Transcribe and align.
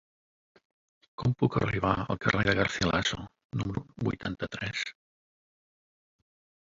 Com 1.23 1.35
puc 1.43 1.57
arribar 1.59 1.91
al 2.03 2.19
carrer 2.25 2.45
de 2.49 2.55
Garcilaso 2.61 3.21
número 3.61 3.85
vuitanta-tres? 4.09 4.85